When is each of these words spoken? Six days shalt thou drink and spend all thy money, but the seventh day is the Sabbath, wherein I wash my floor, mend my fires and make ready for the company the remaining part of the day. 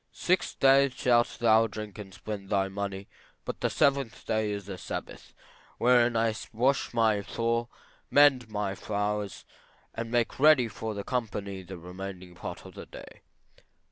Six 0.13 0.55
days 0.55 0.93
shalt 0.95 1.37
thou 1.39 1.67
drink 1.67 1.99
and 1.99 2.11
spend 2.11 2.51
all 2.51 2.57
thy 2.63 2.69
money, 2.69 3.07
but 3.45 3.61
the 3.61 3.69
seventh 3.69 4.25
day 4.25 4.49
is 4.51 4.65
the 4.65 4.79
Sabbath, 4.79 5.35
wherein 5.77 6.17
I 6.17 6.33
wash 6.51 6.91
my 6.91 7.21
floor, 7.21 7.69
mend 8.09 8.49
my 8.49 8.73
fires 8.73 9.45
and 9.93 10.09
make 10.09 10.39
ready 10.39 10.67
for 10.67 10.95
the 10.95 11.03
company 11.03 11.61
the 11.61 11.77
remaining 11.77 12.33
part 12.33 12.65
of 12.65 12.73
the 12.73 12.87
day. 12.87 13.21